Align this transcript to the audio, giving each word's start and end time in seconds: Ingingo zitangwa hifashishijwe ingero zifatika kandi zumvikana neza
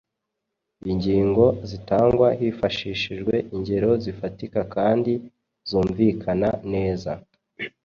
Ingingo 0.91 1.45
zitangwa 1.69 2.27
hifashishijwe 2.39 3.33
ingero 3.55 3.91
zifatika 4.03 4.59
kandi 4.75 5.13
zumvikana 5.69 6.49
neza 6.73 7.11